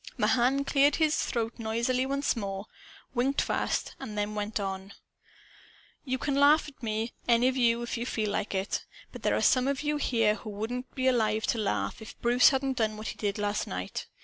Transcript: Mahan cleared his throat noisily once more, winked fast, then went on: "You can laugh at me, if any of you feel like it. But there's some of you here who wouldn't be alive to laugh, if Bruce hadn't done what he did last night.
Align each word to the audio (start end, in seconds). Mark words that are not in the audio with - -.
Mahan 0.17 0.65
cleared 0.65 0.95
his 0.95 1.15
throat 1.15 1.59
noisily 1.59 2.07
once 2.07 2.35
more, 2.35 2.65
winked 3.13 3.39
fast, 3.39 3.93
then 3.99 4.33
went 4.33 4.59
on: 4.59 4.93
"You 6.03 6.17
can 6.17 6.33
laugh 6.33 6.67
at 6.67 6.81
me, 6.81 7.03
if 7.03 7.11
any 7.27 7.47
of 7.47 7.55
you 7.55 7.85
feel 7.85 8.31
like 8.31 8.55
it. 8.55 8.83
But 9.11 9.21
there's 9.21 9.45
some 9.45 9.67
of 9.67 9.83
you 9.83 9.97
here 9.97 10.33
who 10.33 10.49
wouldn't 10.49 10.95
be 10.95 11.05
alive 11.07 11.45
to 11.45 11.59
laugh, 11.59 12.01
if 12.01 12.19
Bruce 12.19 12.49
hadn't 12.49 12.77
done 12.77 12.97
what 12.97 13.09
he 13.09 13.15
did 13.15 13.37
last 13.37 13.67
night. 13.67 14.07